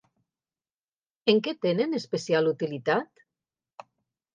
En 1.35 1.43
què 1.49 1.55
tenen 1.67 1.95
especial 2.01 2.53
utilitat? 2.57 3.27